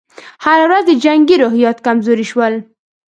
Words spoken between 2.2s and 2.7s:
شول.